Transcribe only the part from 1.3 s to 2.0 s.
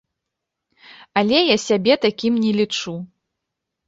я сябе